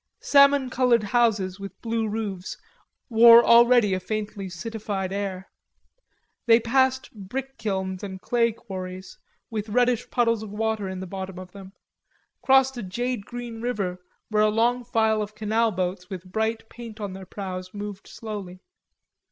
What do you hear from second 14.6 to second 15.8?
file of canal